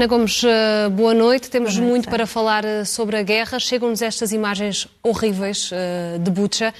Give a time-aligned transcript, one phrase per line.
[0.00, 1.50] Ana Gomes, eh, boa noite.
[1.50, 3.58] Temos boa noite, muito para falar eh, sobre a guerra.
[3.58, 6.72] Chegam-nos estas imagens horríveis eh, de Butcha.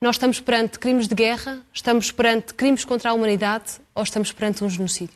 [0.00, 1.60] Nós estamos perante crimes de guerra?
[1.72, 3.74] Estamos perante crimes contra a humanidade?
[3.94, 5.14] Ou estamos perante um genocídio?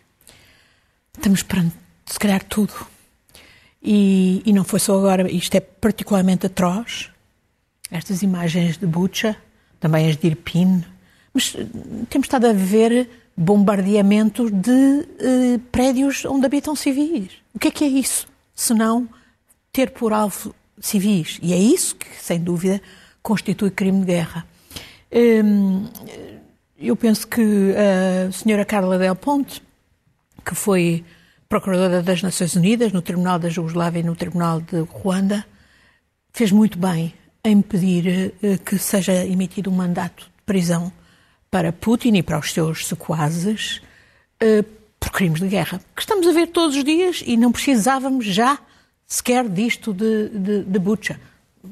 [1.13, 1.75] Estamos perante,
[2.07, 2.73] se calhar, tudo.
[3.83, 5.31] E, e não foi só agora.
[5.31, 7.11] Isto é particularmente atroz.
[7.91, 9.37] Estas imagens de Butcha,
[9.79, 10.85] também as de Irpin.
[11.33, 11.57] Mas
[12.09, 17.31] temos estado a ver bombardeamento de eh, prédios onde habitam civis.
[17.55, 18.27] O que é que é isso?
[18.55, 19.09] Se não
[19.73, 21.39] ter por alvo civis.
[21.43, 22.83] E é isso que, sem dúvida,
[23.23, 24.47] constitui crime de guerra.
[25.13, 25.89] Hum,
[26.79, 29.63] eu penso que a senhora Carla Del Ponte,
[30.45, 31.05] que foi
[31.51, 35.45] procuradora das Nações Unidas no Tribunal da Jugoslávia e no Tribunal de Ruanda,
[36.33, 37.13] fez muito bem
[37.45, 40.93] em pedir eh, que seja emitido um mandato de prisão
[41.51, 43.83] para Putin e para os seus sequazes
[44.41, 44.63] uh,
[45.01, 48.57] por crimes de guerra, que estamos a ver todos os dias e não precisávamos já
[49.05, 51.21] sequer disto de, de, de Bucha.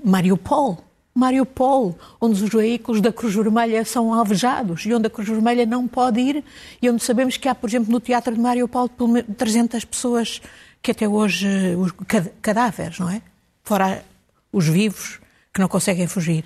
[0.05, 5.67] Mariupol, Mariupol, onde os veículos da Cruz Vermelha são alvejados e onde a Cruz Vermelha
[5.67, 6.45] não pode ir
[6.81, 8.89] e onde sabemos que há, por exemplo, no teatro de Mariupol
[9.37, 10.41] 300 pessoas
[10.81, 11.93] que até hoje, os
[12.41, 13.21] cadáveres, não é?
[13.65, 14.05] Fora
[14.53, 15.19] os vivos
[15.53, 16.45] que não conseguem fugir.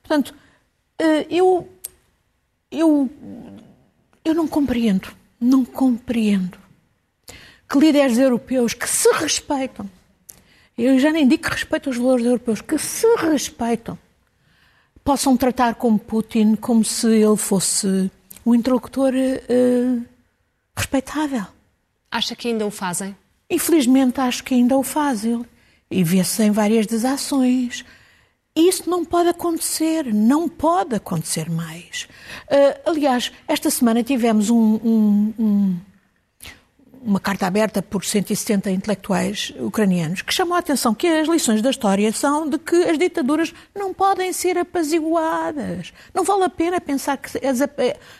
[0.00, 0.34] Portanto,
[0.98, 1.68] eh, eu
[2.74, 3.08] eu,
[4.24, 5.08] eu não compreendo,
[5.40, 6.58] não compreendo
[7.68, 9.88] que líderes europeus que se respeitam,
[10.76, 13.98] eu já nem digo que respeitam os valores europeus, que se respeitam,
[15.04, 18.10] possam tratar como Putin como se ele fosse
[18.44, 20.04] um interlocutor uh,
[20.76, 21.46] respeitável.
[22.10, 23.16] Acha que ainda o fazem?
[23.50, 25.44] Infelizmente acho que ainda o fazem.
[25.90, 27.84] E vê-se em várias das ações.
[28.56, 32.08] Isso não pode acontecer, não pode acontecer mais.
[32.48, 35.80] Uh, aliás, esta semana tivemos um, um, um,
[37.04, 41.70] uma carta aberta por 170 intelectuais ucranianos que chamou a atenção que as lições da
[41.70, 45.92] história são de que as ditaduras não podem ser apaziguadas.
[46.14, 47.60] Não vale a pena pensar que as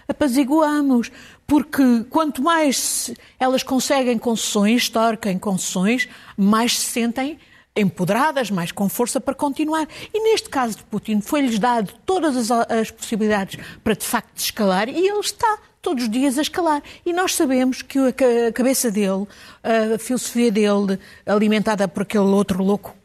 [0.07, 1.11] apaziguamos,
[1.47, 7.39] porque quanto mais elas conseguem concessões, estorquem concessões, mais se sentem
[7.77, 9.89] empoderadas, mais com força para continuar.
[10.13, 14.89] E neste caso de Putin foi-lhes dado todas as, as, possibilidades para de facto escalar
[14.89, 16.83] e ele está todos os dias a escalar.
[17.05, 19.27] E nós sabemos que a, cabeça dele,
[19.63, 22.97] a filosofia dele, alimentada por aquele outro louco,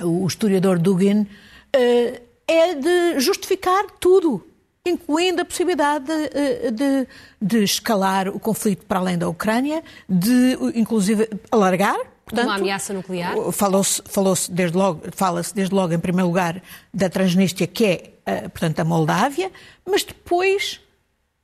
[0.00, 1.26] o historiador Dugin,
[1.72, 4.46] eh, é de justificar tudo
[4.86, 7.08] incluindo a possibilidade de, eh, de,
[7.42, 13.34] de, escalar o conflito para além da Ucrânia, de inclusive alargar Portanto, uma ameaça nuclear?
[13.52, 16.60] Falou-se falou desde logo, fala-se desde logo, em primeiro lugar,
[16.92, 19.50] da Transnistria, que é, eh, portanto, a Moldávia,
[19.88, 20.80] mas depois,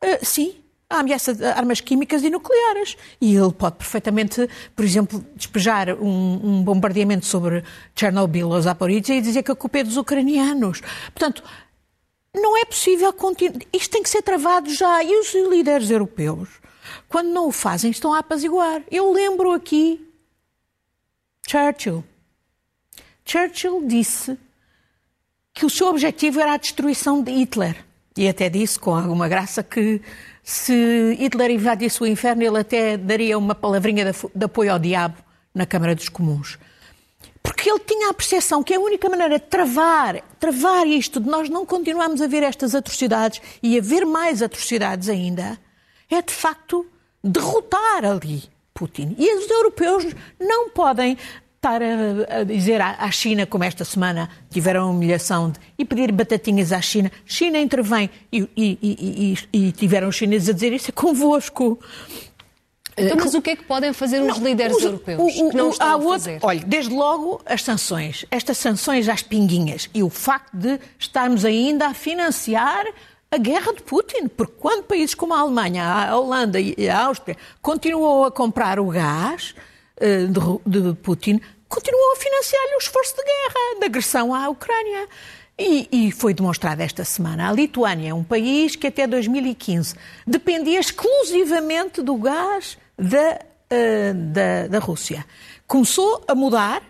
[0.03, 0.57] eh, sim,
[0.93, 2.97] a ameaça de armas químicas e nucleares.
[3.21, 7.65] E ele pode perfeitamente, por exemplo, despejar um, um bombardeamento sobre
[7.95, 10.83] Chernobyl ou Zaporizhia e dizer que a culpa é dos ucranianos.
[11.15, 11.43] Portanto,
[12.35, 13.59] não é possível continuar.
[13.73, 15.03] Isto tem que ser travado já.
[15.03, 16.49] E os líderes europeus,
[17.09, 18.83] quando não o fazem, estão a apaziguar.
[18.91, 20.07] Eu lembro aqui
[21.47, 22.05] Churchill.
[23.25, 24.39] Churchill disse
[25.55, 27.85] que o seu objetivo era a destruição de Hitler.
[28.17, 30.00] E até disse, com alguma graça, que
[30.43, 35.17] se Hitler invadisse o inferno, ele até daria uma palavrinha de apoio ao diabo
[35.55, 36.59] na Câmara dos Comuns.
[37.43, 41.49] Porque ele tinha a percepção que a única maneira de travar, travar isto, de nós
[41.49, 45.59] não continuarmos a ver estas atrocidades e a ver mais atrocidades ainda,
[46.11, 46.87] é de facto
[47.23, 48.44] derrotar ali
[48.75, 49.15] Putin.
[49.19, 50.06] E os europeus
[50.41, 51.17] não podem
[51.62, 55.84] estar a, a dizer à, à, China, como esta semana tiveram a humilhação de, e
[55.84, 57.11] pedir batatinhas à China.
[57.25, 61.78] China intervém e, e, e, e tiveram os chineses a dizer isso é convosco.
[62.97, 65.50] Então, mas o que é que podem fazer os não, líderes os, europeus o, o,
[65.50, 66.33] que não estão a, a fazer?
[66.33, 71.44] Outro, olha, desde logo as sanções, estas sanções às pinguinhas e o facto de estarmos
[71.44, 72.85] ainda a financiar
[73.31, 77.37] a guerra de Putin, porque quando países como a Alemanha, a Holanda e a Áustria
[77.62, 79.55] continuam a comprar o gás
[80.26, 85.08] de, de, Putin, continuam a financiar-lhe o esforço de guerra, de agressão à Ucrânia.
[85.58, 87.49] E, e, foi demonstrado esta semana.
[87.49, 89.94] A Lituânia é um país que até 2015
[90.26, 95.25] dependia exclusivamente do gás da, uh, da, da Rússia.
[95.66, 96.82] Começou a mudar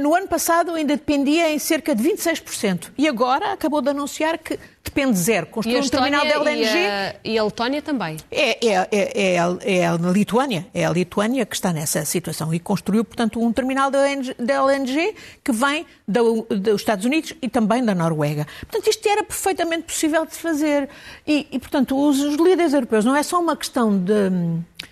[0.00, 2.92] no ano passado ainda dependia em cerca de 26%.
[2.96, 5.46] E agora acabou de anunciar que depende zero.
[5.46, 6.64] Construiu um terminal da LNG.
[6.64, 8.16] E a, e a Letónia também.
[8.30, 10.66] É, é, é, é, a, é Lituânia.
[10.72, 12.52] É a Lituânia que está nessa situação.
[12.52, 15.14] E construiu, portanto, um terminal da LNG, da LNG
[15.44, 18.46] que vem do, dos Estados Unidos e também da Noruega.
[18.60, 20.88] Portanto, isto era perfeitamente possível de se fazer.
[21.26, 24.88] E, e portanto, os, os líderes europeus não é só uma questão de eh,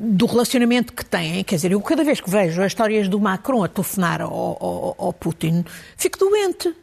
[0.00, 1.42] do relacionamento que têm.
[1.44, 4.94] Quer dizer, eu cada vez que vejo as histórias do Macron a telefonar ao, ao,
[4.98, 5.64] ao, Putin,
[5.96, 6.74] fico doente.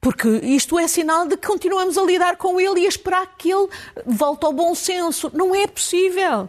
[0.00, 3.50] Porque isto é sinal de que continuamos a lidar com ele e a esperar que
[3.50, 3.68] ele
[4.04, 5.30] volte ao bom senso.
[5.32, 6.48] Não é possível.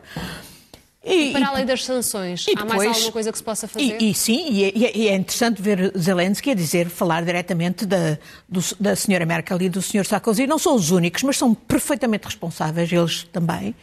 [1.06, 4.01] E, e para além das sanções, depois, há mais alguma coisa que se possa fazer?
[4.01, 8.17] E, e sim, e é, e é, interessante ver Zelensky a dizer, falar diretamente da,
[8.50, 10.47] do, da senhora Merkel e do senhor Sarkozy.
[10.47, 13.75] Não são os únicos, mas são perfeitamente responsáveis, eles também,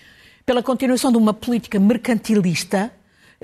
[0.44, 2.92] pela continuação de uma política mercantilista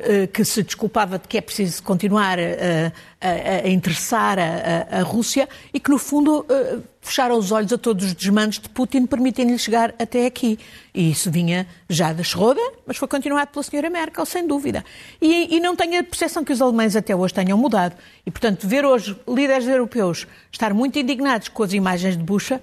[0.00, 5.02] eh, que se desculpava de que é preciso continuar a, a, a interessar a, a,
[5.02, 9.06] Rússia e que, no fundo, eh, fecharam os olhos a todos os desmandos de Putin,
[9.06, 10.56] permitindo-lhe chegar até aqui.
[10.94, 14.84] E isso vinha já da Schroeder, mas foi continuado pela senhora Merkel, sem dúvida.
[15.20, 17.96] E, e não tenho a percepção que os alemães até hoje tenham mudado.
[18.24, 22.62] E, portanto, ver hoje líderes europeus estar muito indignados com as imagens de Bucha,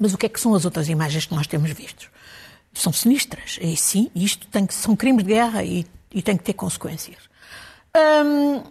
[0.00, 2.10] mas o que é que são as outras imagens que nós temos visto?
[2.72, 3.58] São sinistras.
[3.60, 7.28] E sim, isto tem que, são crimes de guerra e, e tem que ter consequências.
[7.96, 8.62] Hum,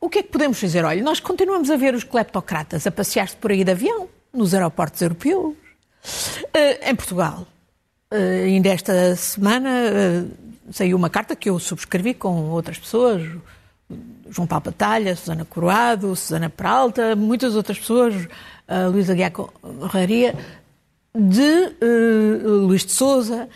[0.00, 0.84] o que é que podemos fazer?
[0.84, 5.00] Olha, nós continuamos a ver os cleptocratas a passear-se por aí de avião, nos aeroportos
[5.00, 7.46] europeus, uh, em Portugal.
[8.12, 13.22] Uh, ainda esta semana uh, saiu uma carta que eu subscrevi com outras pessoas,
[14.28, 20.34] João Paulo Batalha, Susana Coroado, Susana Peralta, muitas outras pessoas, uh, Luísa Guiá Correria,
[21.16, 23.48] de uh, Luís de Souza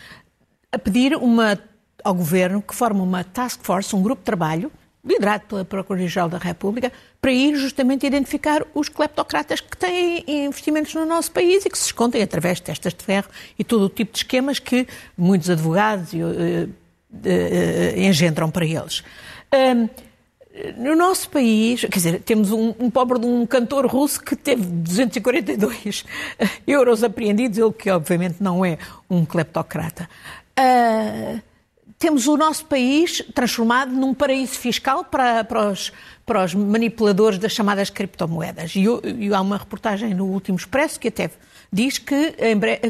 [0.71, 1.59] a pedir uma,
[2.05, 4.71] ao Governo que forme uma task force, um grupo de trabalho,
[5.05, 11.07] liderado pela Procuradoria-Geral da República, para ir justamente identificar os cleptocratas que têm investimentos no
[11.07, 13.29] nosso país e que se escondem através de testas de ferro
[13.59, 19.03] e todo o tipo de esquemas que muitos advogados uh, uh, engendram para eles.
[20.77, 24.65] No nosso país, quer dizer, temos um, um, pobre de um cantor russo que teve
[24.65, 26.05] 242
[26.67, 28.79] euros apreendidos, ele que obviamente não é
[29.09, 30.09] um cleptocrata.
[30.59, 31.41] Uh,
[31.99, 35.93] temos o nosso país transformado num paraíso fiscal para, para, os,
[36.25, 38.75] para os manipuladores das chamadas criptomoedas.
[38.77, 38.85] E,
[39.35, 41.31] há uma reportagem no último Expresso que até
[41.73, 42.33] diz que,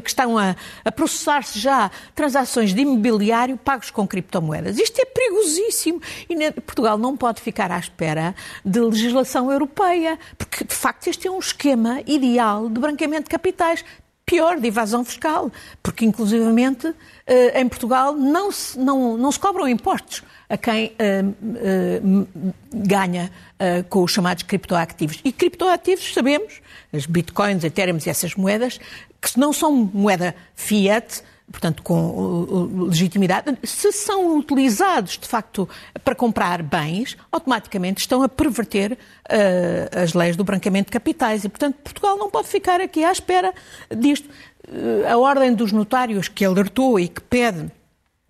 [0.02, 0.54] que estão a,
[0.84, 4.78] a processar-se já transações de imobiliário pagos com criptomoedas.
[4.78, 8.34] Isto é perigosíssimo e Portugal não pode ficar à espera
[8.64, 13.84] de legislação europeia, porque de facto este é um esquema ideal de branqueamento de capitais
[14.24, 15.50] pior, de evasão fiscal,
[15.82, 16.94] porque inclusivamente
[17.26, 22.28] eh, em Portugal não se, não, não se cobram impostos a quem uh, uh,
[22.72, 25.20] ganha uh, com os chamados criptoativos.
[25.24, 26.60] E criptoativos, sabemos,
[26.92, 28.80] as bitcoins, ethereum e essas moedas,
[29.20, 35.68] que não são moeda fiat, portanto, com legitimidade, se são utilizados, de facto,
[36.04, 41.44] para comprar bens, automaticamente estão a perverter uh, as leis do branqueamento de capitais.
[41.44, 43.52] E, portanto, Portugal não pode ficar aqui à espera
[43.94, 44.28] disto.
[44.68, 47.70] Uh, a Ordem dos Notários, que alertou e que pede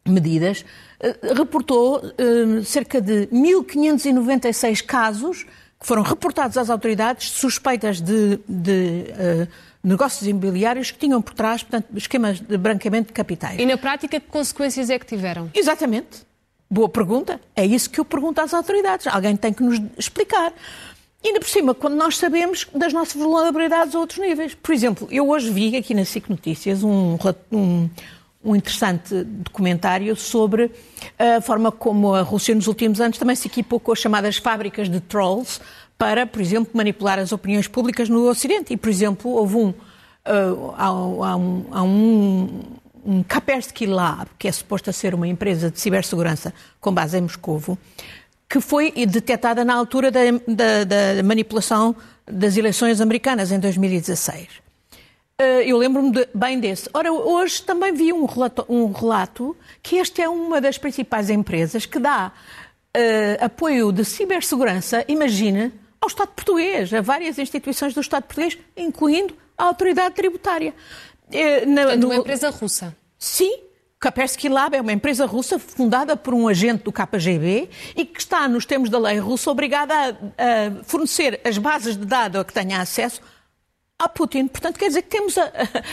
[0.06, 0.64] medidas,
[1.36, 2.02] reportou
[2.64, 5.44] cerca de 1.596 casos
[5.78, 9.04] que foram reportados às autoridades suspeitas de, de
[9.82, 13.58] negócios imobiliários que tinham por trás, portanto, esquemas de branqueamento de capitais.
[13.58, 15.50] E na prática, que consequências é que tiveram?
[15.54, 16.26] Exatamente.
[16.70, 17.40] Boa pergunta.
[17.56, 19.06] É isso que eu pergunto às autoridades.
[19.06, 20.52] Alguém tem que nos explicar.
[21.22, 24.54] E ainda por cima, quando nós sabemos das nossas vulnerabilidades a outros níveis.
[24.54, 27.16] Por exemplo, eu hoje vi aqui na SIC Notícias um,
[27.50, 27.88] um,
[28.44, 30.70] um interessante documentário sobre
[31.18, 34.88] a forma como a Rússia nos últimos anos também se equipou com as chamadas fábricas
[34.88, 35.60] de trolls
[35.98, 38.72] para, por exemplo, manipular as opiniões públicas no Ocidente.
[38.72, 39.68] E, por exemplo, houve um.
[39.70, 42.62] Uh, há, há, um, há um,
[43.04, 47.22] um Kaspersky Lab, que é suposto a ser uma empresa de cibersegurança com base em
[47.22, 47.76] Moscovo,
[48.48, 54.67] que foi detectada na altura da, da, da manipulação das eleições americanas em 2016.
[55.40, 56.90] Uh, eu lembro-me de, bem desse.
[56.92, 61.86] Ora, hoje também vi um relato, um relato que esta é uma das principais empresas
[61.86, 62.32] que dá
[62.96, 69.32] uh, apoio de cibersegurança, imagine, ao Estado português, a várias instituições do Estado português, incluindo
[69.56, 70.74] a autoridade tributária.
[71.30, 72.08] É, na, Portanto, no...
[72.08, 72.96] uma empresa russa.
[73.16, 73.60] Sim,
[74.00, 78.48] Kaspersky Lab é uma empresa russa fundada por um agente do KGB e que está,
[78.48, 82.52] nos termos da lei russa, obrigada a, a fornecer as bases de dados a que
[82.52, 83.20] tenha acesso
[83.98, 84.46] a Putin.
[84.46, 85.50] Portanto, quer dizer que temos a,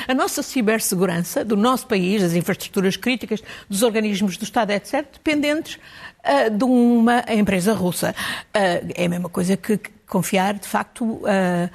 [0.07, 5.75] a, nossa cibersegurança do nosso país, as infraestruturas críticas, dos organismos do Estado, etc., dependentes
[5.75, 8.13] uh, de uma empresa russa.
[8.55, 11.69] Uh, é a mesma coisa que confiar, de facto, uh,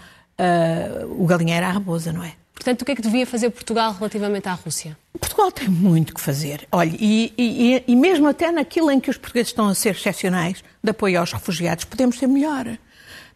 [1.18, 2.34] o galinheiro à raposa, não é?
[2.54, 4.96] Portanto, o que é que devia fazer Portugal relativamente à Rússia?
[5.18, 6.68] Portugal tem muito que fazer.
[6.70, 10.62] Olha, e, e, e mesmo até naquilo em que os portugueses estão a ser excepcionais,
[10.82, 12.78] de apoio aos refugiados, podemos ser melhor.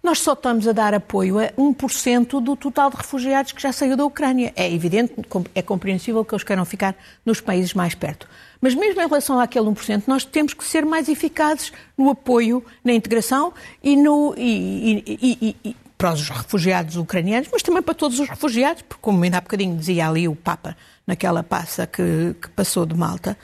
[0.04, 3.96] Nós só estamos a dar apoio a 1% do total de refugiados que já saiu
[3.96, 4.52] da Ucrânia.
[4.54, 5.14] É evidente,
[5.54, 6.94] é compreensível que eles queiram ficar
[7.24, 8.28] nos países mais perto.
[8.60, 12.92] Mas mesmo em relação àquele 1%, nós temos que ser mais eficazes no apoio, na
[12.92, 18.28] integração e, no, e, e, e para os refugiados ucranianos, mas também para todos os
[18.28, 22.84] refugiados, porque, como ainda há bocadinho dizia ali o Papa naquela passa que, que passou
[22.84, 23.38] de Malta,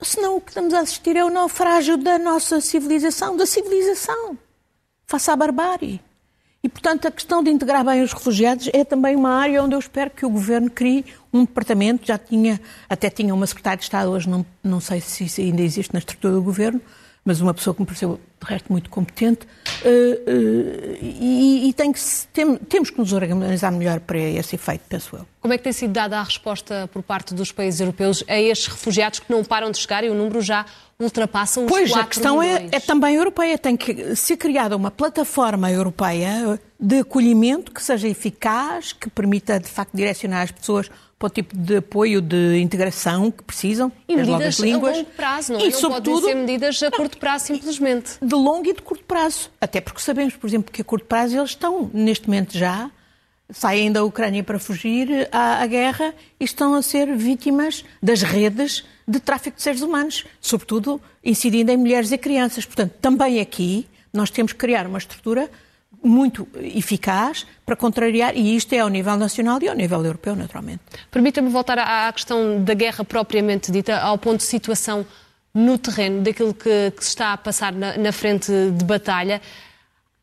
[0.00, 4.38] senão o que estamos a assistir é o naufrágio da nossa civilização, da civilização
[5.06, 6.00] face à barbárie.
[6.62, 9.78] E, portanto, a questão de integrar bem os refugiados é também uma área onde eu
[9.78, 14.10] espero que o Governo crie um departamento, já tinha, até tinha uma secretária de Estado,
[14.10, 16.80] hoje não, não sei se ainda existe na estrutura do Governo,
[17.24, 21.92] mas uma pessoa que me pareceu, de resto, muito competente, uh, uh, e, e tem
[21.92, 22.00] que
[22.32, 25.26] tem, temos que nos organizar melhor para esse efeito, penso eu.
[25.40, 28.68] Como é que tem sido dada a resposta por parte dos países europeus a estes
[28.68, 30.64] refugiados que não param de chegar e o número já
[30.98, 33.58] ultrapassa os pois, 4 a questão é, é, também europeia.
[33.58, 39.68] Tem que ser criada uma plataforma europeia de acolhimento que seja eficaz, que permita, de
[39.68, 44.26] facto, direcionar as pessoas para o tipo de apoio de integração que precisam, e as
[44.26, 44.92] medidas línguas.
[44.92, 45.62] a longo prazo, não é?
[45.62, 48.12] E, não sobretudo, podem ser medidas a curto prazo, simplesmente.
[48.20, 49.50] De longo e de curto prazo.
[49.58, 52.90] Até porque sabemos, por exemplo, que a curto prazo eles estão, neste momento já,
[53.50, 58.84] saem da Ucrânia para fugir à, à guerra e estão a ser vítimas das redes
[59.06, 62.64] de tráfico de seres humanos, sobretudo incidindo em mulheres e crianças.
[62.64, 65.48] Portanto, também aqui nós temos que criar uma estrutura
[66.02, 70.80] muito eficaz para contrariar, e isto é ao nível nacional e ao nível europeu, naturalmente.
[71.10, 75.06] Permita-me voltar à questão da guerra propriamente dita, ao ponto de situação
[75.54, 79.40] no terreno, daquilo que, que se está a passar na, na frente de batalha.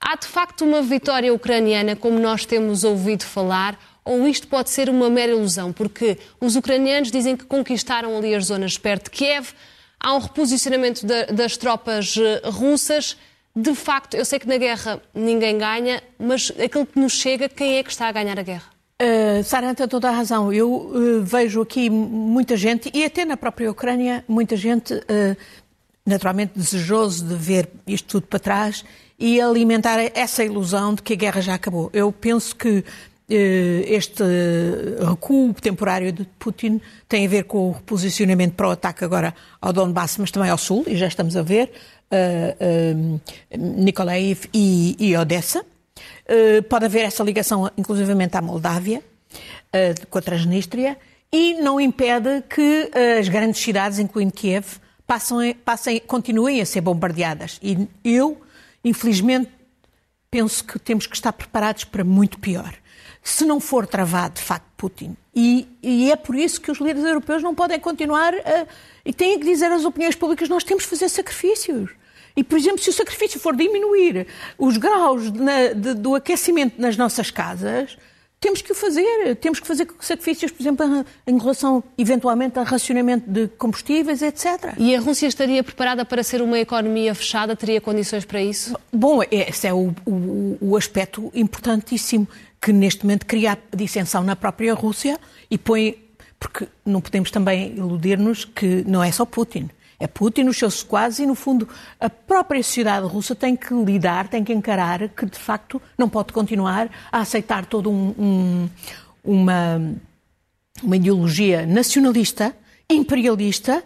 [0.06, 4.90] Há de facto uma vitória ucraniana, como nós temos ouvido falar, ou isto pode ser
[4.90, 5.72] uma mera ilusão?
[5.72, 9.54] Porque os ucranianos dizem que conquistaram ali as zonas perto de Kiev,
[9.98, 13.16] há um reposicionamento das tropas eh, russas
[13.56, 17.78] de facto, eu sei que na guerra ninguém ganha, mas aquilo que nos chega, quem
[17.78, 18.74] é que está a ganhar a guerra?
[19.00, 20.52] Uh, Sara tem toda a razão.
[20.52, 25.38] Eu uh, vejo aqui muita gente, e até na própria Ucrânia, muita gente uh,
[26.04, 28.84] naturalmente desejoso de ver isto tudo para trás
[29.24, 31.90] e alimentar essa ilusão de que a guerra já acabou.
[31.94, 32.84] Eu penso que
[33.30, 34.22] este
[35.00, 39.72] recuo temporário de Putin tem a ver com o reposicionamento para o ataque agora ao
[39.72, 41.72] Donbass, mas também ao Sul, e já estamos a ver
[42.12, 43.22] uh,
[43.58, 45.62] Nikolaev e, e Odessa.
[45.62, 49.02] Uh, pode haver essa ligação, inclusivamente, à Moldávia,
[49.32, 50.98] uh, com a Transnistria,
[51.32, 54.66] e não impede que as grandes cidades, incluindo Kiev,
[55.08, 57.58] passem, passem, continuem a ser bombardeadas.
[57.64, 58.38] E eu,
[58.84, 59.52] infelizmente,
[60.30, 62.74] penso que temos que estar preparados para muito pior.
[63.22, 65.16] Se não for travado, de facto, Putin.
[65.34, 68.68] E, e é por isso que os líderes europeus não podem continuar a,
[69.06, 71.92] e têm que dizer às opiniões públicas: nós temos que fazer sacrifícios.
[72.36, 77.30] E, por exemplo, se o sacrifício for diminuir os graus de, do aquecimento nas nossas
[77.30, 77.96] casas,
[78.44, 79.38] temos que o fazer.
[79.38, 84.74] Temos que fazer sacrifícios, por exemplo, em relação, eventualmente, a racionamento de combustíveis, etc.
[84.78, 87.56] E a Rússia estaria preparada para ser uma economia fechada?
[87.56, 88.78] Teria condições para isso?
[88.92, 92.28] Bom, esse é o, o, o aspecto importantíssimo
[92.62, 95.18] que, neste momento, cria a dissensão na própria Rússia
[95.50, 96.04] e põe.
[96.38, 99.70] Porque não podemos também iludir-nos que não é só Putin
[100.00, 101.68] é Putin, os seus sequazes e, no fundo,
[102.00, 106.34] a própria sociedade russa tem que lidar, tem que encarar que, de facto, não pode
[106.34, 108.70] continuar a aceitar toda um, um,
[109.24, 109.96] uma,
[110.82, 112.56] uma ideologia nacionalista,
[112.90, 113.84] imperialista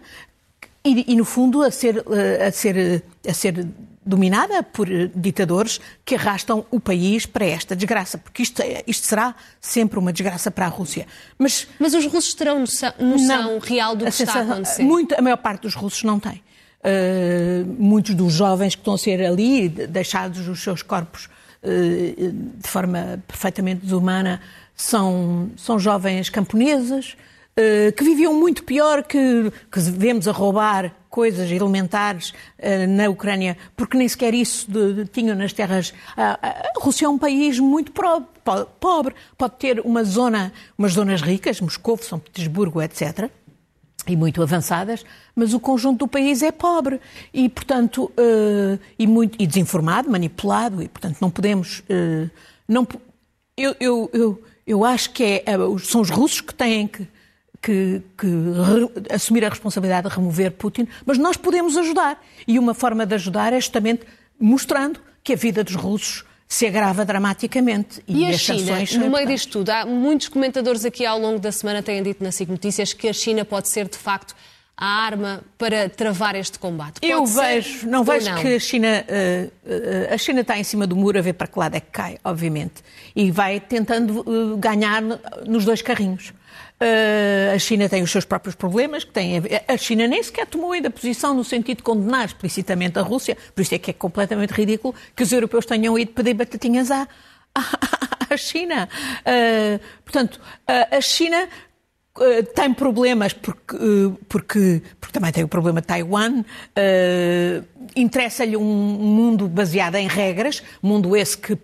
[0.84, 2.04] e, e, no fundo, a ser,
[2.46, 3.66] a ser, a ser
[4.08, 9.06] dominada por eh, ditadores que arrastam o país para esta desgraça, porque isto, é, isto
[9.06, 11.06] será sempre uma desgraça para a Rússia.
[11.38, 14.82] Mas, Mas os russos terão noção, noção não, real do que está a acontecer?
[14.82, 16.42] Muito, a maior parte dos russos não tem.
[16.80, 21.28] Uh, muitos dos jovens que estão a ser ali, deixados os seus corpos
[21.62, 24.40] uh, de forma perfeitamente desumana,
[24.74, 27.16] são, são jovens camponeses,
[27.96, 33.96] que viviam muito pior que, que vemos a roubar coisas elementares uh, na Ucrânia, porque
[33.96, 35.90] nem sequer isso de, de, tinham nas terras.
[35.90, 38.22] Uh, a Rússia é um país muito pro,
[38.80, 43.30] pobre, pode ter uma zona, umas zonas ricas, Moscou, São Petersburgo, etc.,
[44.06, 46.98] e muito avançadas, mas o conjunto do país é pobre
[47.34, 51.82] e, portanto, uh, e, muito, e desinformado, manipulado, e, portanto, não podemos.
[52.66, 52.86] não,
[53.54, 55.44] eu, eu, eu, eu acho que é,
[55.82, 57.06] são os russos que têm que,
[57.60, 62.22] que, que re, assumir a responsabilidade de remover Putin, mas nós podemos ajudar.
[62.46, 64.04] E uma forma de ajudar é justamente
[64.38, 68.02] mostrando que a vida dos russos se agrava dramaticamente.
[68.08, 71.52] E, e a China, no meio disto tudo, há muitos comentadores aqui ao longo da
[71.52, 74.34] semana têm dito na SIC Notícias que a China pode ser, de facto,
[74.80, 77.00] a arma para travar este combate.
[77.00, 78.40] Pode Eu vejo, não vejo não?
[78.40, 81.48] que a China, uh, uh, a China está em cima do muro a ver para
[81.48, 85.02] que lado é que cai, obviamente, e vai tentando uh, ganhar
[85.44, 86.32] nos dois carrinhos.
[86.80, 90.46] Uh, a China tem os seus próprios problemas, que tem a, a China nem sequer
[90.46, 93.94] tomou ainda posição no sentido de condenar explicitamente a Rússia, por isso é que é
[93.94, 97.08] completamente ridículo que os europeus tenham ido pedir batatinhas à,
[97.52, 97.62] à,
[98.30, 98.88] à China.
[99.22, 101.48] Uh, portanto, uh, a China
[102.54, 103.76] tem problemas porque,
[104.28, 106.40] porque, porque também tem o problema de Taiwan.
[106.40, 107.64] Uh,
[107.96, 111.58] Interessa-lhe um mundo baseado em regras, mundo esse que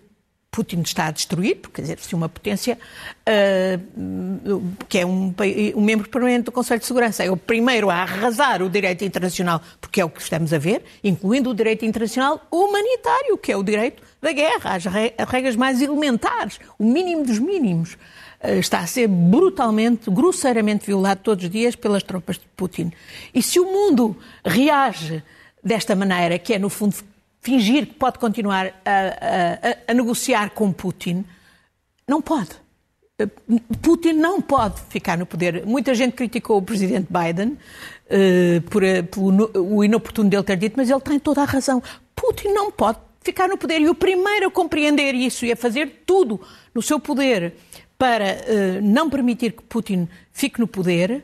[0.55, 2.77] Putin está a destruir, porque, quer dizer, se uma potência
[3.27, 5.33] uh, que é um,
[5.75, 9.61] um, membro permanente do Conselho de Segurança é o primeiro a arrasar o direito internacional,
[9.81, 13.63] porque é o que estamos a ver, incluindo o direito internacional humanitário, que é o
[13.63, 14.85] direito da guerra, as
[15.29, 17.97] regras mais elementares, o mínimo dos mínimos.
[18.43, 22.91] Uh, está a ser brutalmente, grosseiramente violado todos os dias pelas tropas de Putin.
[23.33, 25.23] E se o mundo reage
[25.63, 26.95] desta maneira, que é, no fundo,
[27.41, 28.91] fingir que pode continuar a,
[29.87, 31.23] a, a, negociar com Putin,
[32.07, 32.51] não pode.
[33.81, 35.65] Putin não pode ficar no poder.
[35.65, 37.57] Muita gente criticou o presidente Biden
[38.07, 41.81] uh, por, por o inoportuno dele ter dito, mas ele tem toda a razão.
[42.15, 43.81] Putin não pode ficar no poder.
[43.81, 46.41] E o primeiro a compreender isso e a fazer tudo
[46.73, 47.55] no seu poder
[47.97, 51.23] para uh, não permitir que Putin fique no poder,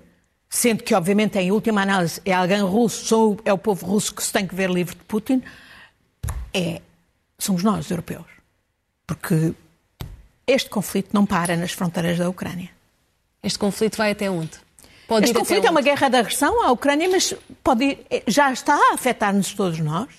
[0.49, 4.31] sendo que, obviamente, em última análise, é alguém russo, é o povo russo que se
[4.31, 5.41] tem que ver livre de Putin,
[6.53, 6.81] é
[7.37, 8.25] somos nós, europeus.
[9.05, 9.53] Porque
[10.45, 12.69] este conflito não para nas fronteiras da Ucrânia.
[13.43, 14.51] Este conflito vai até onde?
[15.07, 18.75] Pode este conflito é uma guerra de agressão à Ucrânia, mas pode ir, já está
[18.75, 20.09] a afetar-nos todos nós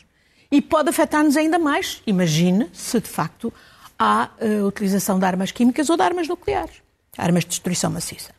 [0.51, 2.03] e pode afetar-nos ainda mais.
[2.07, 3.53] Imagine se de facto
[4.03, 6.77] há uh, utilização de armas químicas ou de armas nucleares,
[7.17, 8.31] armas de destruição maciça.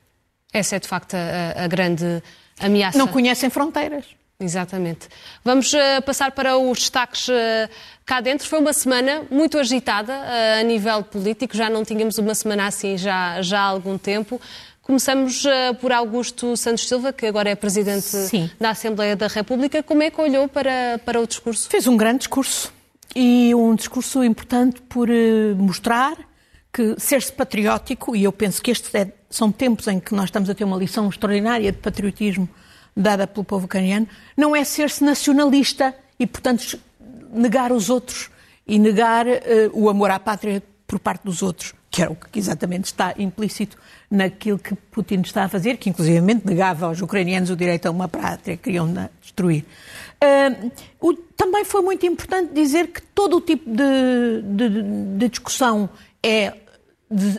[0.52, 2.22] Essa é de facto a, a grande
[2.60, 2.98] ameaça.
[2.98, 4.06] Não conhecem fronteiras.
[4.40, 5.08] Exatamente.
[5.44, 7.34] Vamos uh, passar para os destaques uh,
[8.06, 8.48] cá dentro.
[8.48, 12.98] Foi uma semana muito agitada uh, a nível político, já não tínhamos uma semana assim
[12.98, 14.40] já, já há algum tempo.
[14.82, 15.46] Começamos
[15.80, 18.52] por Augusto Santos Silva, que agora é Presidente Sim.
[18.60, 19.82] da Assembleia da República.
[19.82, 21.70] Como é que olhou para, para o discurso?
[21.70, 22.70] Fez um grande discurso
[23.16, 25.08] e um discurso importante por
[25.58, 26.18] mostrar
[26.72, 30.50] que ser-se patriótico, e eu penso que estes é, são tempos em que nós estamos
[30.50, 32.50] a ter uma lição extraordinária de patriotismo
[32.98, 36.80] dada pelo povo ucraniano, não é ser-se nacionalista e, portanto,
[37.32, 38.30] negar os outros
[38.66, 39.32] e negar uh,
[39.74, 43.78] o amor à pátria por parte dos outros, que é o que exatamente está implícito
[44.10, 48.08] naquilo que Putin está a fazer, que inclusivamente negava aos ucranianos o direito a uma
[48.08, 49.64] pátria que queriam destruir.
[50.24, 55.88] Uh, o, também foi muito importante dizer que todo o tipo de, de, de discussão
[56.24, 56.54] é,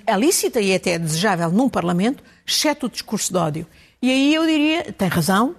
[0.06, 3.66] é lícita e até desejável num Parlamento, exceto o discurso de ódio.
[4.00, 5.56] E aí eu diria, tem razão,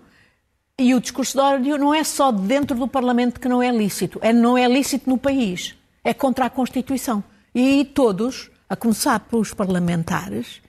[0.79, 4.19] e o discurso de ódio não é só dentro do Parlamento que não é lícito,
[4.21, 7.21] é não é lícito no país, é contra a Constituição.
[7.53, 10.61] E todos, a começar pelos parlamentares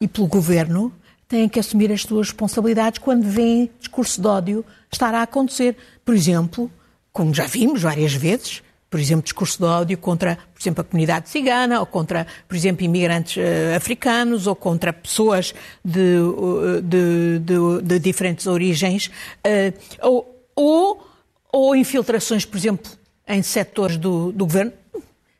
[0.00, 0.92] e pelo governo,
[1.28, 5.76] têm que assumir as suas responsabilidades quando veem discurso de ódio estar a acontecer.
[6.04, 6.70] Por exemplo,
[7.12, 11.28] como já vimos várias vezes, por exemplo, discurso de ódio contra, por exemplo, a comunidade
[11.28, 15.52] cigana, ou contra, por exemplo, imigrantes uh, africanos, ou contra pessoas
[15.84, 21.08] de, uh, de, de, de diferentes origens, uh, ou, ou,
[21.52, 22.90] ou, infiltrações, por exemplo,
[23.26, 24.72] em setores do, do governo,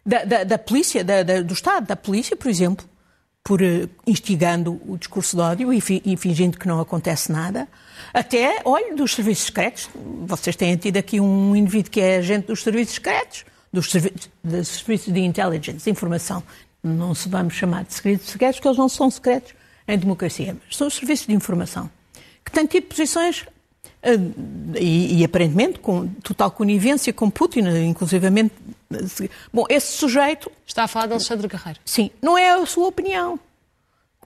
[0.06, 2.86] da, da, da polícia, da, do Estado, da polícia, por exemplo,
[3.42, 3.60] por
[4.06, 7.68] instigando o discurso de ódio e, fi, e fingindo que não acontece nada.
[8.14, 9.88] Até, olha, dos serviços secretos.
[10.26, 14.68] Vocês têm tido aqui um indivíduo que é agente dos serviços secretos, dos, servi dos
[14.68, 16.42] serviços de intelligence, informação.
[16.82, 19.54] Não se vamos chamar de serviços secretos, porque eles não são secretos
[19.88, 21.88] em democracia, mas são os serviços de informação,
[22.44, 28.52] que têm tido posições uh, e, e, aparentemente com total conivência com Putin, inclusivamente.
[29.52, 30.50] Bom, esse sujeito.
[30.66, 31.80] Está a falar de Alexandre Guerreiro.
[31.84, 33.38] Sim, não é a sua opinião.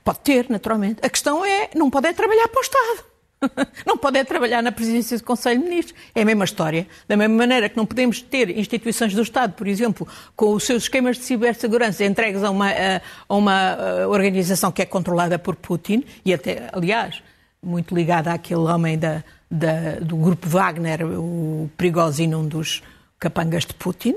[0.05, 1.01] Pode ter, naturalmente.
[1.03, 3.11] A questão é, não pode é trabalhar para o Estado.
[3.87, 5.99] Não pode é trabalhar na presidência do Conselho de Ministros.
[6.14, 6.87] É a mesma história.
[7.09, 10.83] Da mesma maneira que não podemos ter instituições do Estado, por exemplo, com os seus
[10.83, 16.35] esquemas de cibersegurança entregues a uma, a uma organização que é controlada por Putin, e
[16.35, 17.23] até, aliás,
[17.62, 22.83] muito ligada àquele homem da, da, do grupo Wagner, o Prigozhin, um dos
[23.18, 24.16] capangas de Putin,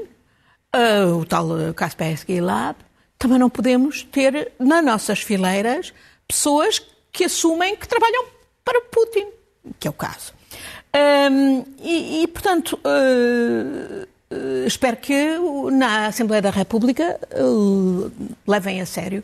[0.75, 2.77] uh, o tal Kaspersky Lab,
[3.17, 5.93] também não podemos ter nas nossas fileiras
[6.27, 6.81] pessoas
[7.11, 8.25] que assumem que trabalham
[8.65, 9.27] para Putin,
[9.79, 10.33] que é o caso.
[10.95, 15.37] Um, e, e, portanto, uh, uh, espero que
[15.71, 18.11] na Assembleia da República uh,
[18.47, 19.23] levem a sério,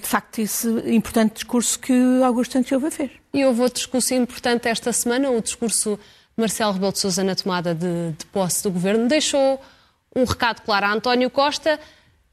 [0.00, 1.92] de facto, esse importante discurso que
[2.22, 3.10] Augusto Santos fez.
[3.34, 7.34] E houve outro discurso importante esta semana, o discurso de Marcelo Rebelo de Sousa na
[7.34, 9.60] tomada de, de posse do governo, deixou
[10.14, 11.78] um recado claro a António Costa.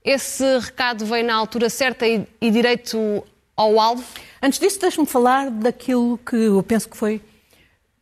[0.03, 3.23] Esse recado veio na altura certa e, e direito
[3.55, 4.03] ao alvo?
[4.41, 7.21] Antes disso, deixe-me falar daquilo que eu penso que foi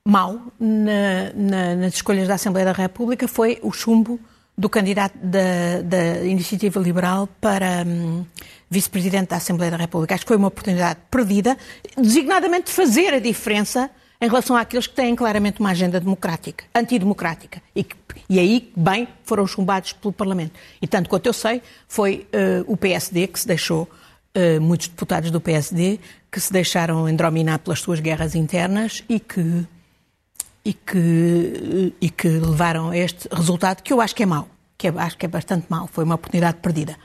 [0.05, 4.19] mau na, na, nas escolhas da Assembleia da República, foi o chumbo
[4.57, 8.25] do candidato da, da Iniciativa Liberal para hum,
[8.69, 10.15] vice-presidente da Assembleia da República.
[10.15, 11.57] Acho que foi uma oportunidade perdida,
[11.97, 13.89] designadamente de fazer a diferença
[14.21, 17.95] em relação àqueles que têm claramente uma agenda democrática, antidemocrática, e, que,
[18.29, 20.59] e aí, bem, foram chumbados pelo Parlamento.
[20.81, 23.83] E tanto quanto eu sei, foi uh, o PSD que se deixou,
[24.35, 29.65] uh, muitos deputados do PSD, que se deixaram endrominar pelas suas guerras internas e que,
[30.65, 34.89] e que, e que levaram a este resultado que eu acho que é mau, que
[34.89, 36.97] é, acho que é bastante mau, foi uma oportunidade perdida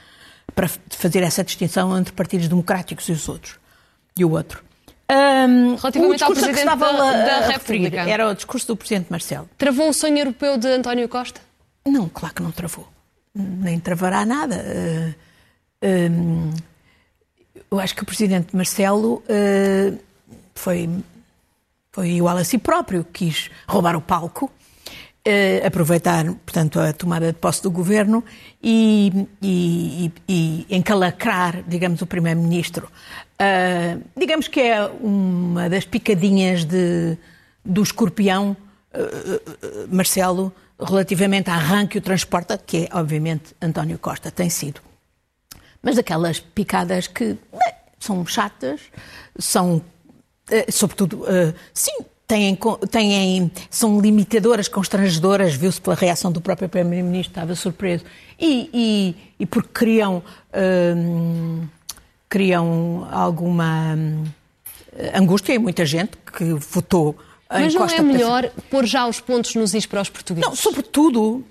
[0.52, 3.56] para fazer essa distinção entre partidos democráticos e os outros.
[4.18, 4.64] E o outro.
[5.10, 8.08] Um, Relativamente ao Presidente da, da República.
[8.08, 9.48] Era o discurso do Presidente Marcelo.
[9.58, 11.40] Travou o sonho europeu de António Costa?
[11.86, 12.88] Não, claro que não travou.
[13.34, 14.64] Nem travará nada.
[14.64, 15.14] Uh,
[15.86, 16.50] um,
[17.70, 19.98] eu acho que o Presidente Marcelo uh,
[20.54, 20.88] foi,
[21.92, 24.50] foi igual a si próprio, quis roubar o palco
[25.26, 28.22] Uh, aproveitar, portanto, a tomada de posse do governo
[28.62, 32.90] e, e, e, e encalacrar, digamos, o primeiro-ministro.
[33.34, 37.18] Uh, digamos que é uma das picadinhas de,
[37.64, 38.56] do escorpião
[38.94, 44.80] uh, Marcelo relativamente à rã que o transporta, que é, obviamente, António Costa, tem sido.
[45.82, 48.80] Mas aquelas picadas que bem, são chatas,
[49.38, 49.82] são,
[50.70, 51.24] sobretudo,
[51.72, 52.58] sim, têm,
[52.90, 58.04] têm, são limitadoras, constrangedoras, viu-se pela reação do próprio Primeiro-Ministro, estava surpreso,
[58.38, 60.22] e, e, e porque criam,
[60.96, 61.66] hum,
[62.28, 64.24] criam alguma hum,
[65.14, 67.16] angústia em muita gente que votou
[67.48, 70.48] Mas não Costa é melhor pôr já os pontos nos is para os portugueses?
[70.48, 71.44] Não, sobretudo,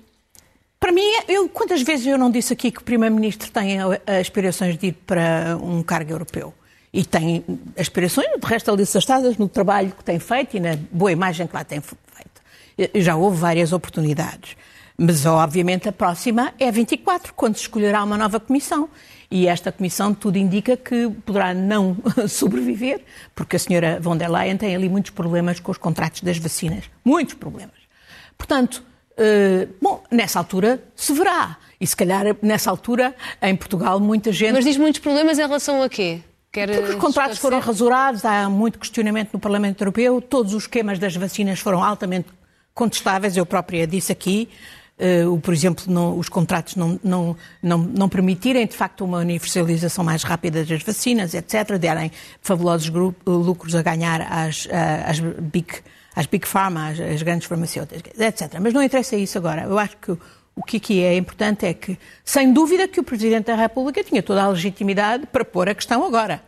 [0.78, 3.78] para mim, eu, quantas vezes eu não disse aqui que o Primeiro-Ministro tem
[4.20, 6.54] aspirações de ir para um cargo europeu?
[6.94, 7.44] e tem
[7.76, 11.64] aspirações, de resto alicerçadas no trabalho que tem feito e na boa imagem que lá
[11.64, 12.94] tem feito.
[12.94, 14.56] Já houve várias oportunidades.
[14.96, 18.88] Mas, obviamente, a próxima é 24, quando se escolherá uma nova comissão.
[19.34, 21.96] E esta comissão tudo indica que poderá não
[22.28, 23.00] sobreviver,
[23.34, 26.84] porque a senhora von der Leyen tem ali muitos problemas com os contratos das vacinas.
[27.04, 27.74] Muitos problemas.
[28.38, 28.84] Portanto,
[29.18, 31.56] uh, bom, nessa altura se verá.
[31.80, 34.52] E se calhar, nessa altura, em Portugal, muita gente.
[34.52, 36.20] Mas diz muitos problemas em relação a quê?
[36.52, 41.00] Quer Porque os contratos foram rasurados, há muito questionamento no Parlamento Europeu, todos os esquemas
[41.00, 42.28] das vacinas foram altamente
[42.72, 44.48] contestáveis, eu própria disse aqui,
[45.26, 50.04] uh, por exemplo, não, os contratos não, não, não, não, permitirem, de facto, uma universalização
[50.04, 52.90] mais rápida das vacinas, etc., derem fabulosos
[53.26, 54.68] lucros a ganhar às,
[55.06, 55.68] às, big,
[56.14, 58.58] às big pharma, às, às grandes farmacêuticas, etc.
[58.60, 59.62] Mas não interessa isso agora.
[59.62, 60.16] Eu acho que
[60.56, 64.22] o que aqui é importante é que, sem dúvida, que o Presidente da República tinha
[64.22, 66.42] toda a legitimidade para pôr a questão agora.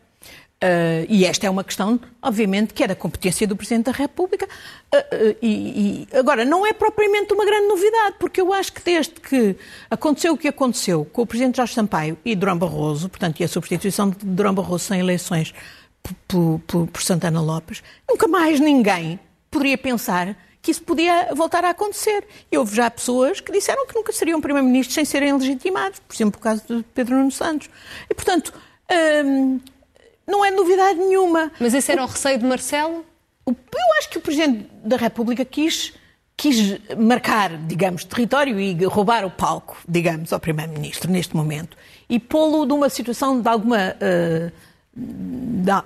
[0.56, 4.46] Uh, e esta é uma questão, obviamente, que é da competência do Presidente da República.
[4.46, 8.82] Uh, uh, e, e, agora, não é propriamente uma grande novidade, porque eu acho que
[8.82, 9.54] desde que
[9.90, 13.48] aconteceu o que aconteceu com o Presidente Jorge Sampaio e Durão Barroso, portanto, e a
[13.48, 15.52] substituição de Durão Barroso sem eleições
[16.26, 21.70] por, por, por Santana Lopes, nunca mais ninguém poderia pensar que isso podia voltar a
[21.70, 22.26] acontecer.
[22.50, 26.40] E houve já pessoas que disseram que nunca seriam primeiro-ministros sem serem legitimados, por exemplo,
[26.40, 27.68] o caso de Pedro Nuno Santos.
[28.10, 28.52] E, portanto,
[29.24, 29.60] hum,
[30.26, 31.52] não é novidade nenhuma.
[31.60, 33.04] Mas esse era o, o receio de Marcelo?
[33.46, 33.54] Eu
[33.98, 35.92] acho que o Presidente da República quis,
[36.36, 41.76] quis marcar, digamos, território e roubar o palco, digamos, ao Primeiro-Ministro neste momento.
[42.08, 43.96] E pô-lo numa situação de alguma...
[44.00, 44.52] Uh,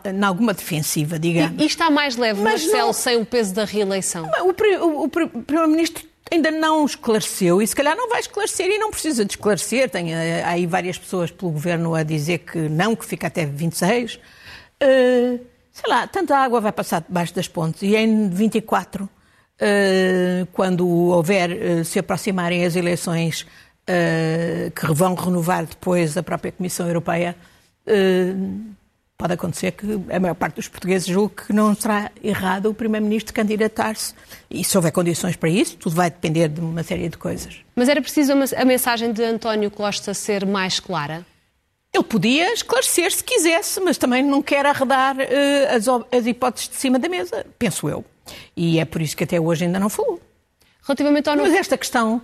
[0.05, 1.61] em alguma defensiva, digamos.
[1.61, 2.92] E, e está mais leve, Mas Marcelo, não...
[2.92, 4.31] sem o peso da reeleição?
[4.40, 8.78] O, o, o, o Primeiro-Ministro ainda não esclareceu e se calhar não vai esclarecer e
[8.78, 9.90] não precisa de esclarecer.
[9.90, 14.14] Tem eh, aí várias pessoas pelo governo a dizer que não, que fica até 26.
[14.14, 14.18] Uh,
[14.80, 15.40] eh,
[15.72, 19.08] sei lá, tanta água vai passar debaixo das pontes e em 24, uh,
[19.58, 23.46] eh, quando houver, uh, se aproximarem as eleições
[24.72, 27.34] que vão renovar depois a própria Comissão Europeia,
[29.20, 33.35] pode acontecer que a maior parte dos portugueses julgue que não será errado o Primeiro-Ministro
[33.35, 34.14] candidatar-se.
[34.50, 37.59] E se houver condições para isso, tudo vai depender de uma série de coisas.
[37.76, 41.26] Mas era preciso a mensagem de António Costa ser mais clara?
[41.92, 45.87] Ele podia esclarecer se quisesse, mas também não quer arredar uh, as,
[46.18, 48.02] as hipóteses de cima da mesa, penso eu.
[48.56, 50.18] E é por isso que até hoje ainda não falou.
[50.83, 51.37] Relativamente ao...
[51.37, 52.22] Mas esta questão,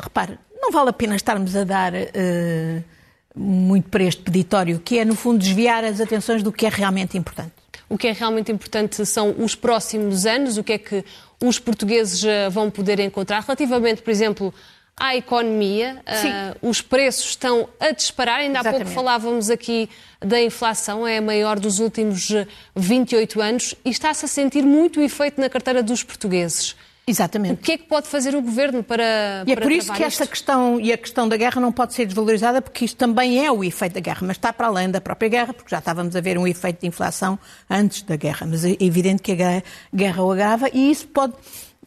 [0.00, 1.92] repare, não vale a pena estarmos a dar...
[1.92, 2.97] Uh,
[3.38, 7.16] muito para este peditório, que é, no fundo, desviar as atenções do que é realmente
[7.16, 7.52] importante.
[7.88, 11.04] O que é realmente importante são os próximos anos, o que é que
[11.42, 13.40] os portugueses eh, vão poder encontrar.
[13.40, 14.52] Relativamente, por exemplo,
[14.98, 18.40] à economia, uh, os preços estão a disparar.
[18.40, 18.82] Ainda Exatamente.
[18.82, 19.88] há pouco falávamos aqui
[20.20, 22.28] da inflação, é a maior dos últimos
[22.74, 26.74] 28 anos e está-se a sentir muito o efeito na carteira dos portugueses.
[27.08, 27.54] Exatamente.
[27.54, 29.42] O que é que pode fazer o governo para.
[29.46, 30.30] E é por isso que esta isto?
[30.30, 33.64] questão e a questão da guerra não pode ser desvalorizada, porque isto também é o
[33.64, 36.36] efeito da guerra, mas está para além da própria guerra, porque já estávamos a ver
[36.36, 37.38] um efeito de inflação
[37.70, 38.46] antes da guerra.
[38.46, 39.62] Mas é evidente que a
[39.94, 41.32] guerra o agrava e isso pode,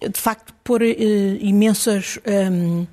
[0.01, 0.85] de facto, pôr uh,
[1.39, 2.19] imensos
[2.51, 2.87] um,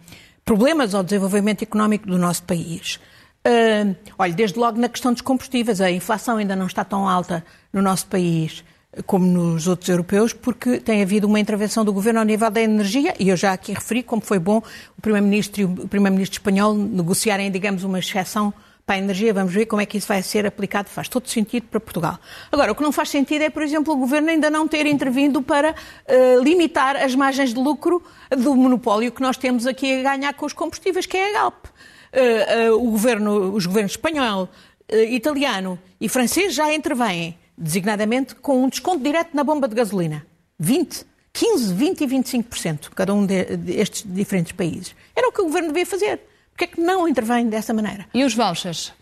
[0.45, 3.01] problemas ao desenvolvimento económico do nosso país.
[3.47, 7.43] Uh, olha, desde logo na questão dos combustíveis, a inflação ainda não está tão alta
[7.73, 8.63] no nosso país
[9.07, 13.15] como nos outros europeus, porque tem havido uma intervenção do governo ao nível da energia,
[13.19, 14.63] e eu já aqui referi como foi bom
[14.97, 18.53] o Primeiro-Ministro e o Primeiro-Ministro espanhol negociarem, digamos, uma exceção
[18.89, 19.35] para a energia.
[19.35, 20.89] Vamos ver como é que isso vai ser aplicado.
[20.89, 22.19] Faz todo sentido para Portugal.
[22.51, 25.43] Agora, o que não faz sentido é, por exemplo, o governo ainda não ter intervindo
[25.43, 30.33] para uh, limitar as margens de lucro do monopólio que nós temos aqui a ganhar
[30.33, 31.67] com os combustíveis, que é a Galp.
[31.67, 34.49] Uh, uh, o governo, os governos espanhol,
[34.91, 40.25] italiano e francês já intervêm designadamente com um desconto direto na bomba de gasolina.
[40.59, 44.95] 20, 15, 20 e 25%, cada um destes diferentes países.
[45.15, 46.21] Era o que o governo devia fazer.
[46.51, 48.07] Porquê é que não intervém dessa maneira?
[48.13, 48.93] E os vouchers?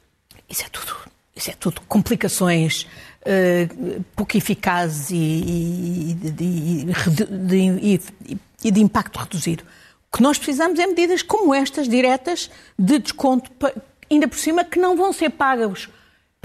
[0.48, 0.94] Isso é tudo,
[1.34, 6.16] isso é tudo complicações uh, pouco eficazes e, e,
[7.82, 9.64] e, e, de impacto reduzido.
[10.12, 13.50] O que nós precisamos é medidas como estas, diretas, de desconto,
[14.10, 15.88] ainda por cima, que não vão ser pagas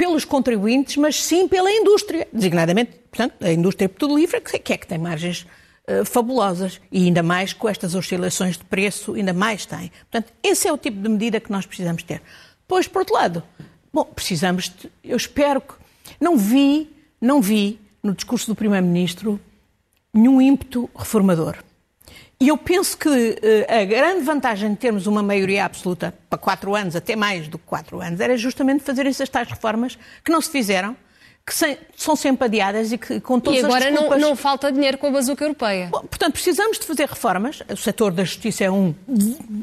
[0.01, 4.97] pelos contribuintes, mas sim pela indústria, designadamente, portanto, a indústria petrolífera, que é que tem
[4.97, 5.45] margens
[5.87, 9.91] uh, fabulosas e ainda mais com estas oscilações de preço, ainda mais tem.
[10.09, 12.19] Portanto, esse é o tipo de medida que nós precisamos ter.
[12.67, 13.43] Pois, por outro lado,
[13.93, 15.75] bom, precisamos, de, eu espero que,
[16.19, 16.89] não vi,
[17.21, 19.39] não vi no discurso do Primeiro-Ministro
[20.11, 21.57] nenhum ímpeto reformador.
[22.41, 23.35] E eu penso que uh,
[23.69, 27.65] a grande vantagem de termos uma maioria absoluta para quatro anos, até mais do que
[27.67, 30.97] quatro anos, era justamente fazer essas tais reformas que não se fizeram,
[31.45, 34.19] que sem, são sempre adiadas e que com todas E agora as desculpas...
[34.19, 35.89] não, não falta dinheiro com a bazuca europeia.
[35.91, 37.61] Bom, portanto, precisamos de fazer reformas.
[37.69, 38.95] O setor da justiça é um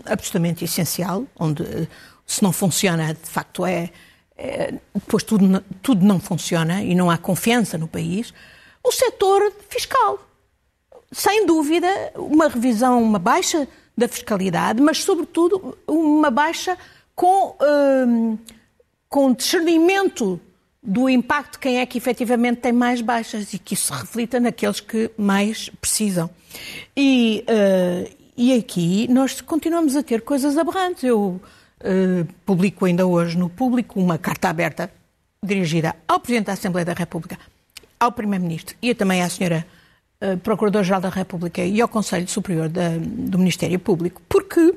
[0.07, 1.89] absolutamente essencial, onde eh,
[2.25, 3.91] se não funciona, de facto, é,
[4.37, 8.33] é depois tudo, tudo não funciona e não há confiança no país.
[8.85, 10.28] O setor fiscal
[11.11, 13.67] sem dúvida, uma revisão, uma baixa
[13.97, 16.77] da fiscalidade, mas, sobretudo, uma baixa
[17.15, 17.57] com,
[18.07, 18.39] hum,
[19.09, 20.41] com discernimento
[20.81, 24.39] do impacto de quem é que efetivamente tem mais baixas e que isso se reflita
[24.39, 26.31] naqueles que mais precisam.
[26.97, 31.03] E, uh, e aqui nós continuamos a ter coisas aberrantes.
[31.03, 31.41] Eu
[31.81, 34.91] uh, publico ainda hoje no público uma carta aberta
[35.43, 37.39] dirigida ao Presidente da Assembleia da República,
[37.99, 39.67] ao Primeiro-Ministro e também à Senhora
[40.43, 44.75] Procurador-Geral da República e ao Conselho Superior da, do Ministério Público, porque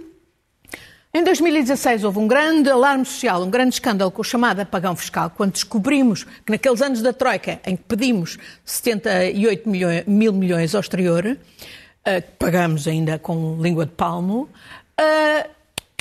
[1.14, 5.30] em 2016 houve um grande alarme social, um grande escândalo com o chamado apagão fiscal,
[5.30, 10.80] quando descobrimos que naqueles anos da Troika, em que pedimos 78 milhões, mil milhões ao
[10.80, 11.38] exterior, uh,
[12.40, 14.48] pagamos ainda com língua de palmo,
[15.00, 15.50] uh,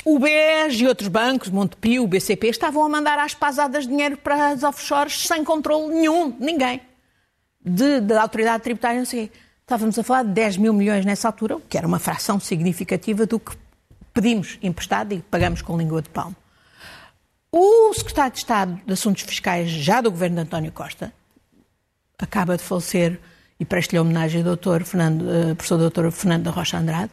[0.05, 4.51] o BES e outros bancos, Montepio, o BCP, estavam a mandar às pasadas dinheiro para
[4.51, 6.79] as offshores sem controle nenhum, ninguém
[7.63, 9.31] de, da autoridade tributária, não sei
[9.71, 13.39] Estávamos a falar de 10 mil milhões nessa altura, que era uma fração significativa do
[13.39, 13.55] que
[14.13, 16.35] pedimos emprestado e pagamos com língua de palmo.
[17.49, 21.13] O secretário de Estado de Assuntos Fiscais, já do governo de António Costa,
[22.19, 23.17] acaba de falecer
[23.57, 24.83] e presta-lhe homenagem ao.
[24.83, 26.11] Fernando, uh, professor Dr.
[26.11, 27.11] Fernando da Rocha Andrade,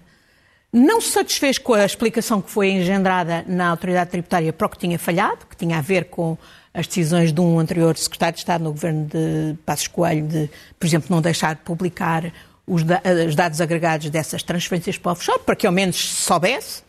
[0.73, 4.79] não se satisfez com a explicação que foi engendrada na autoridade tributária para o que
[4.79, 6.37] tinha falhado, que tinha a ver com
[6.79, 10.87] as decisões de um anterior secretário de Estado no governo de Passos Coelho de, por
[10.87, 12.33] exemplo, não deixar de publicar
[12.65, 16.85] os, da os dados agregados dessas transferências para o offshore, para que ao menos soubesse,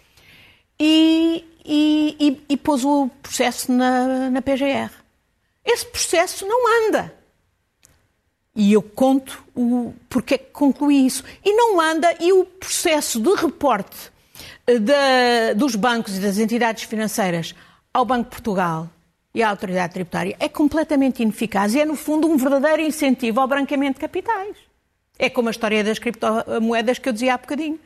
[0.80, 4.92] e, e, e, e pôs o processo na, na PGR.
[5.66, 7.12] Esse processo não anda.
[8.56, 11.24] E eu conto o porque é que concluí isso.
[11.44, 14.12] E não anda, e o processo de reporte
[14.68, 17.56] eh, da, dos bancos e das entidades financeiras
[17.92, 18.88] ao Banco de Portugal
[19.34, 23.48] e a autoridade tributária é completamente ineficaz e é, no fundo, um verdadeiro incentivo ao
[23.48, 24.58] branqueamento de capitais.
[25.18, 27.80] É como a história das criptomoedas que eu dizia há bocadinho.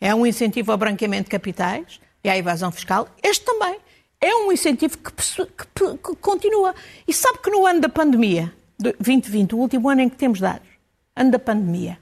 [0.00, 3.08] É um incentivo ao branqueamento de capitais e à evasão fiscal.
[3.22, 3.78] Este também
[4.20, 6.74] é um incentivo que, que, que continua.
[7.06, 10.68] E sabe que no ano da pandemia, 2020, o último ano em que temos dados,
[11.14, 11.98] ano da pandemia,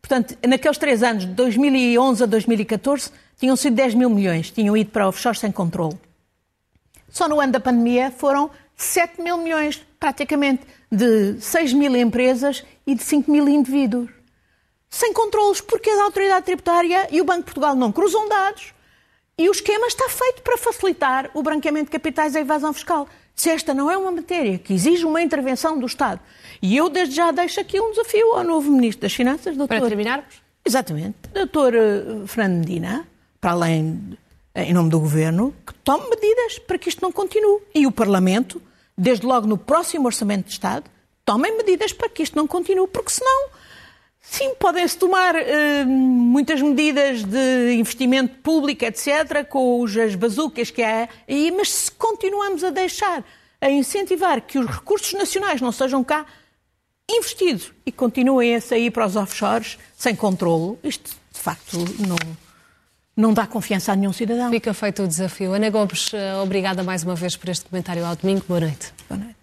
[0.00, 4.90] portanto, naqueles três anos, de 2011 a 2014, tinham sido 10 mil milhões, tinham ido
[4.90, 5.98] para offshore sem controle.
[7.08, 12.94] Só no ano da pandemia foram 7 mil milhões, praticamente, de 6 mil empresas e
[12.94, 14.10] de 5 mil indivíduos.
[14.88, 18.72] Sem controles, porque a autoridade tributária e o Banco de Portugal não cruzam dados
[19.38, 23.08] e o esquema está feito para facilitar o branqueamento de capitais e a evasão fiscal.
[23.34, 26.20] Se esta não é uma matéria que exige uma intervenção do Estado,
[26.60, 29.78] e eu desde já deixo aqui um desafio ao novo Ministro das Finanças, doutor...
[29.78, 30.42] Para terminarmos?
[30.64, 31.16] Exatamente.
[31.32, 33.06] Doutor eh, Fernando Medina,
[33.40, 34.18] para além,
[34.62, 37.60] em nome do Governo, que tome medidas para que isto não continue.
[37.74, 38.60] E o Parlamento,
[38.96, 40.84] desde logo no próximo Orçamento de Estado,
[41.24, 43.50] tomem medidas para que isto não continue, porque senão
[44.20, 51.08] Sim, podem-se tomar uh, muitas medidas de investimento público, etc., com as bazucas que há
[51.26, 53.24] aí, mas se continuamos a deixar,
[53.58, 56.26] a incentivar que os recursos nacionais não sejam cá
[57.10, 62.16] investidos e continuem a sair para os offshores sem controlo, isto de facto não,
[63.18, 64.48] não dá confiança a nenhum cidadão.
[64.48, 65.52] Fica feito o desafio.
[65.52, 68.44] Ana Gomes, eh, obrigada mais uma vez por este comentário ao domingo.
[68.46, 68.92] Boa noite.
[69.08, 69.36] Boa noite.